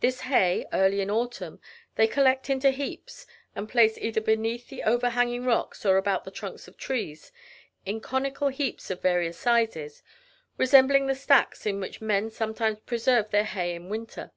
[0.00, 1.60] This hay, early in autumn,
[1.96, 6.66] they collect into heaps, and place either beneath the overhanging rocks, or around the trunks
[6.66, 7.30] of trees,
[7.84, 10.02] in conical heaps of various sizes,
[10.56, 14.32] resembling the stacks in which men sometimes preserve their hay in winter.